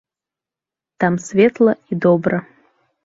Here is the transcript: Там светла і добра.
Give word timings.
Там 0.99 1.13
светла 1.27 1.75
і 1.89 1.99
добра. 2.07 2.41